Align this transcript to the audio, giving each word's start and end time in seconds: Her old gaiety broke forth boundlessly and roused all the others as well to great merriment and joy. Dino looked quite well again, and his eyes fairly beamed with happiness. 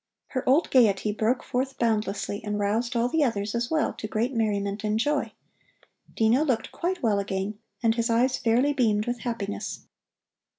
Her 0.29 0.43
old 0.49 0.71
gaiety 0.71 1.11
broke 1.11 1.43
forth 1.43 1.77
boundlessly 1.77 2.43
and 2.43 2.57
roused 2.57 2.95
all 2.95 3.07
the 3.07 3.23
others 3.23 3.53
as 3.53 3.69
well 3.69 3.93
to 3.93 4.07
great 4.07 4.33
merriment 4.33 4.83
and 4.83 4.97
joy. 4.97 5.31
Dino 6.15 6.43
looked 6.43 6.71
quite 6.71 7.03
well 7.03 7.19
again, 7.19 7.59
and 7.83 7.93
his 7.93 8.09
eyes 8.09 8.35
fairly 8.39 8.73
beamed 8.73 9.05
with 9.05 9.19
happiness. 9.19 9.81